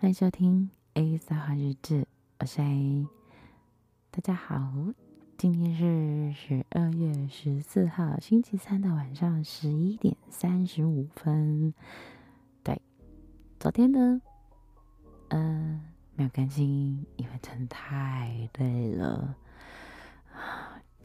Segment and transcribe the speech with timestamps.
[0.00, 2.06] 欢迎收听 A 撒花日志，
[2.38, 3.08] 我是 A。
[4.12, 4.72] 大家好，
[5.36, 11.74] 今天是十二月十四号星期三的晚上十一点三十五分。
[12.62, 12.80] 对，
[13.58, 14.22] 昨天呢，
[15.30, 15.80] 呃，
[16.14, 19.34] 没有更新，因为真的太累了。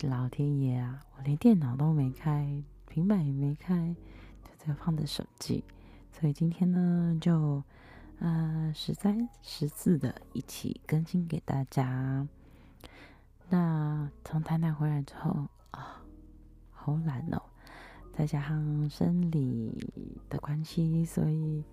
[0.02, 3.96] 老天爷啊，我连电脑都没开，平板也没开，
[4.44, 5.64] 就这个放着手机，
[6.12, 7.64] 所以今天呢，就。
[8.24, 12.26] 呃，十三、十四的一起更新给大家。
[13.50, 16.02] 那从台南回来之后啊，
[16.72, 17.42] 好懒哦，
[18.14, 19.92] 再加上生理
[20.30, 21.66] 的关系，所以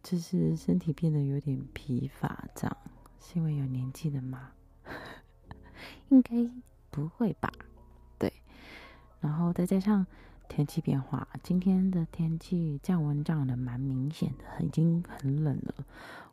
[0.00, 2.76] 就是身体变得有点疲乏，这样
[3.20, 4.52] 是因为有年纪了吗？
[6.08, 6.48] 应该
[6.92, 7.52] 不会吧？
[8.16, 8.32] 对，
[9.18, 10.06] 然后再加上。
[10.48, 15.74] 天气变化，今天的天气降温降的蛮明显的，已经很冷了。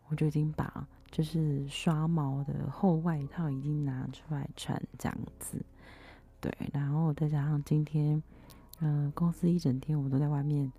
[0.09, 5.63] 我就已经把就是刷毛的厚外套已经拿出来穿，这样子。
[6.39, 8.21] 对，然后再加上今天，
[8.79, 10.71] 嗯、公司一整天我都在外面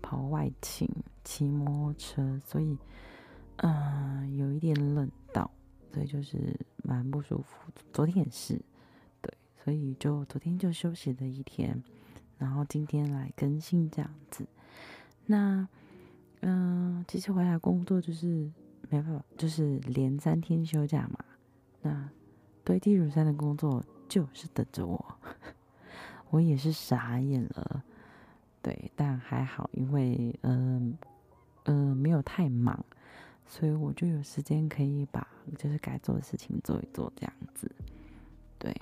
[0.00, 0.88] 跑外勤、
[1.24, 2.76] 骑摩托车，所以，
[3.56, 5.50] 嗯、有一点冷到，
[5.92, 7.70] 所以就是蛮不舒服。
[7.92, 8.60] 昨天也是，
[9.20, 11.80] 对，所以就昨天就休息了一天。
[12.40, 14.44] 然后今天来更新这样子，
[15.26, 15.68] 那
[16.40, 18.50] 嗯、其实回来工作就是
[18.88, 21.22] 没办法，就是连三天休假嘛。
[21.82, 22.08] 那
[22.64, 25.18] 堆积如山的工作就是等着我，
[26.30, 27.84] 我也是傻眼了。
[28.62, 30.96] 对，但还好，因为嗯
[31.64, 32.82] 嗯、呃呃、没有太忙，
[33.46, 35.26] 所以我就有时间可以把
[35.58, 37.70] 就是该做的事情做一做这样子。
[38.58, 38.74] 对。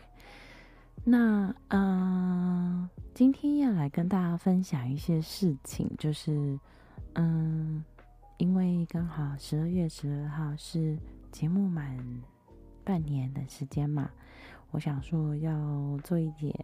[1.05, 6.59] 那嗯、呃，今天要来跟大家分享一些事情，就是
[7.15, 7.83] 嗯，
[8.37, 10.99] 因为刚好十二月十二号是
[11.33, 11.99] 节目满
[12.85, 14.11] 半年的时间嘛，
[14.71, 16.55] 我想说要做一点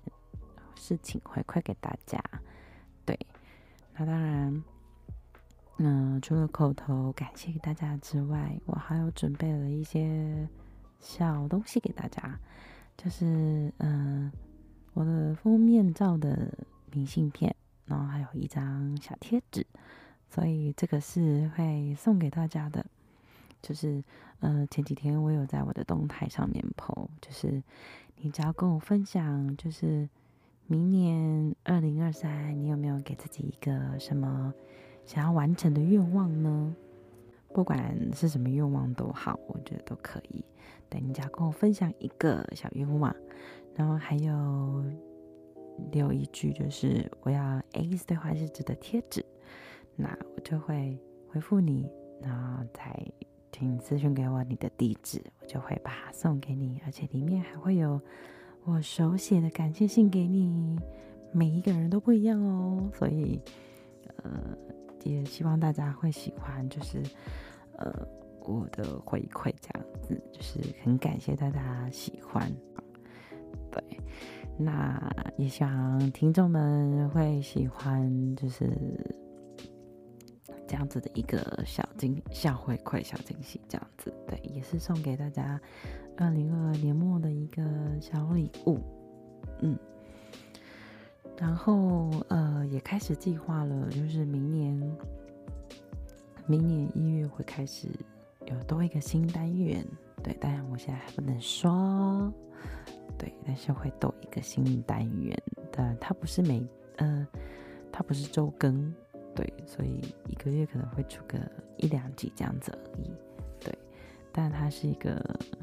[0.75, 2.23] 事情回馈给大家。
[3.07, 3.19] 对，
[3.97, 4.65] 那当然，
[5.79, 10.47] 嗯、除了口头感谢大家之外，我还有准备了一些
[11.01, 12.39] 小东西给大家。
[12.97, 14.31] 就是嗯、
[14.93, 16.53] 我的封面照的
[16.93, 17.55] 明信片，
[17.87, 19.67] 然后还有一张小贴纸，
[20.31, 22.85] 所以这个是会送给大家的。
[23.61, 24.05] 就是
[24.41, 27.63] 呃，前几天我有在我的动态上面 po，就是
[28.17, 30.09] 你只要跟我分享，就是
[30.67, 34.53] 明年二零二三，你有没有给自己一个什么
[35.07, 36.77] 想要完成的愿望呢？
[37.55, 40.45] 不管是什么愿望都好，我觉得都可以。
[40.95, 43.13] 对，你只要跟我分享一个小愿望，
[43.75, 44.85] 然后还有
[45.91, 49.25] 留一句，就是我要 A 对话日志的贴纸，
[49.97, 50.97] 那我就会
[51.29, 51.91] 回复你，
[52.23, 52.97] 然后再
[53.51, 58.01] 请咨询给我你的地址，我就会把它送给你，而且里面还会有
[58.63, 60.79] 我手写的感谢信给你，
[61.33, 63.41] 每一个人都不一样哦，所以
[64.23, 64.57] 呃，
[65.03, 67.03] 也希望大家会喜欢，就是。
[67.77, 67.93] 呃，
[68.45, 72.51] 我的回馈这样子，就是很感谢大家喜欢。
[73.71, 73.83] 对，
[74.59, 78.71] 那也希望听众们会喜欢，就是
[80.67, 84.13] 这样子的一个小惊小回馈、小惊喜这样子。
[84.27, 85.61] 对，也是送给大家
[86.17, 87.63] 二零二二年末的一个
[88.01, 88.79] 小礼物。
[89.61, 89.79] 嗯，
[91.39, 94.97] 然后呃，也开始计划了，就是明年。
[96.47, 97.89] 明年一月会开始
[98.67, 99.87] 多一个新单元，
[100.23, 102.33] 对，当然我现在还不能说，
[103.19, 106.67] 对，但是会多一个新单元，但它不是每，
[106.97, 107.27] 呃，
[107.93, 108.95] 它不是周更，
[109.35, 111.39] 对，所以一个月可能会出个
[111.77, 113.11] 一两集这样子而已，
[113.61, 113.77] 对，
[114.33, 115.23] 但它是一个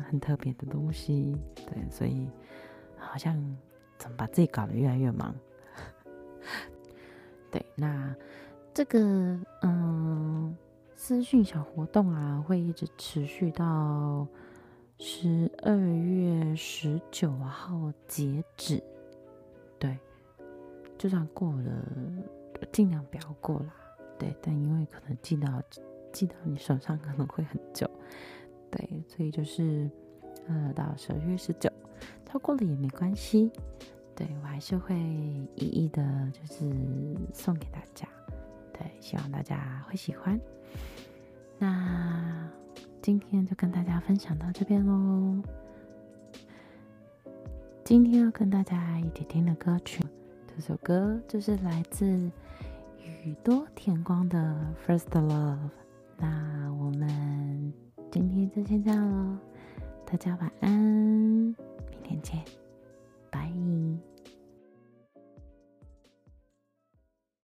[0.09, 2.30] 很特别的东西，对，所以
[2.97, 3.35] 好像
[3.97, 5.35] 怎么把自己搞得越来越忙，
[7.51, 8.16] 对，那
[8.74, 9.00] 这个，
[9.62, 10.00] 嗯。
[11.03, 14.27] 资讯小活动啊，会一直持续到
[15.00, 18.81] 十二月十九号截止。
[19.80, 19.98] 对，
[21.00, 21.86] 就算过了，
[22.71, 23.74] 尽量不要过啦。
[24.19, 25.59] 对，但因为可能寄到
[26.13, 27.89] 寄到你手上可能会很久，
[28.69, 29.89] 对，所以就是
[30.48, 31.68] 呃，到十二月十九，
[32.27, 33.51] 超过了也没关系。
[34.15, 34.95] 对，我还是会
[35.56, 36.71] 一一的，就是
[37.33, 38.07] 送给大家。
[39.01, 40.39] 希望大家会喜欢。
[41.59, 42.50] 那
[43.01, 45.42] 今天就跟大家分享到这边喽。
[47.83, 50.01] 今天要跟大家一起听的歌曲，
[50.48, 52.06] 这首歌就是来自
[53.03, 54.56] 宇多田光的
[54.88, 55.27] 《First Love》。
[56.18, 57.74] 那我们
[58.12, 59.38] 今天就先这样喽，
[60.06, 62.39] 大家晚安，明天见，
[63.30, 63.51] 拜。